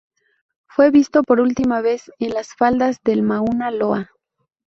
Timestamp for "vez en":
1.81-2.33